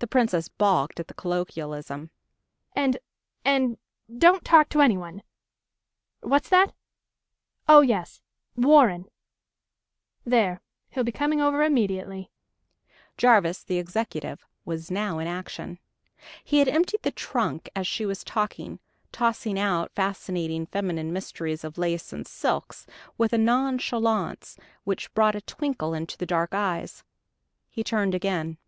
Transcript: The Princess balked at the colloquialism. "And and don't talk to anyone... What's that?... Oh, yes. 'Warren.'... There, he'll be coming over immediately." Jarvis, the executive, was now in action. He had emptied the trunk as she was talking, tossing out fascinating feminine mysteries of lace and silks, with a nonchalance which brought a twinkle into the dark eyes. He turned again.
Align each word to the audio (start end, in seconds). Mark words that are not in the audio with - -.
The 0.00 0.06
Princess 0.06 0.48
balked 0.48 1.00
at 1.00 1.08
the 1.08 1.14
colloquialism. 1.14 2.10
"And 2.76 2.98
and 3.46 3.78
don't 4.18 4.44
talk 4.44 4.68
to 4.68 4.82
anyone... 4.82 5.22
What's 6.20 6.50
that?... 6.50 6.74
Oh, 7.66 7.80
yes. 7.80 8.20
'Warren.'... 8.56 9.06
There, 10.26 10.60
he'll 10.90 11.02
be 11.04 11.12
coming 11.12 11.40
over 11.40 11.62
immediately." 11.62 12.30
Jarvis, 13.16 13.64
the 13.64 13.78
executive, 13.78 14.44
was 14.66 14.90
now 14.90 15.18
in 15.18 15.26
action. 15.26 15.78
He 16.44 16.58
had 16.58 16.68
emptied 16.68 17.00
the 17.00 17.10
trunk 17.10 17.70
as 17.74 17.86
she 17.86 18.04
was 18.04 18.22
talking, 18.22 18.80
tossing 19.12 19.58
out 19.58 19.92
fascinating 19.94 20.66
feminine 20.66 21.10
mysteries 21.10 21.64
of 21.64 21.78
lace 21.78 22.12
and 22.12 22.26
silks, 22.26 22.86
with 23.16 23.32
a 23.32 23.38
nonchalance 23.38 24.58
which 24.84 25.14
brought 25.14 25.34
a 25.34 25.40
twinkle 25.40 25.94
into 25.94 26.18
the 26.18 26.26
dark 26.26 26.52
eyes. 26.52 27.02
He 27.70 27.82
turned 27.82 28.14
again. 28.14 28.58